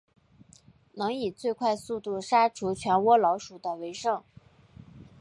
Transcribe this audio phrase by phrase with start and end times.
[0.95, 4.23] 能以最快速度杀除全窝老鼠的为胜。